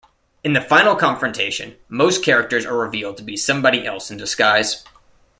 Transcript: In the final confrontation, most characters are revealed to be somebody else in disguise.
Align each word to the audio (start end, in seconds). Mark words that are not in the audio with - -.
In 0.43 0.53
the 0.53 0.61
final 0.61 0.95
confrontation, 0.95 1.75
most 1.87 2.23
characters 2.25 2.65
are 2.65 2.75
revealed 2.75 3.17
to 3.17 3.23
be 3.23 3.37
somebody 3.37 3.85
else 3.85 4.09
in 4.09 4.17
disguise. 4.17 4.83